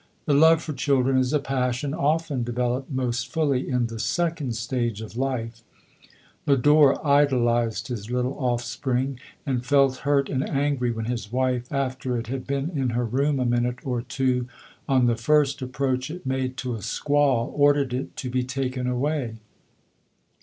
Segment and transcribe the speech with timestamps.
[0.25, 4.99] The love for children is a passion often developed most fully in the second stage
[4.99, 5.61] of life.
[6.47, 12.25] Lodore idolized his little offspring, and felt hurt and angry when his wife, after it
[12.25, 14.47] had been in her room a minute or two,
[14.89, 19.35] on the first approach it made to a squall, ordered it to be taken away.